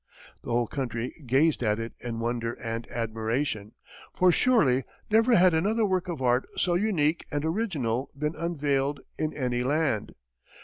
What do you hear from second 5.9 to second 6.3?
of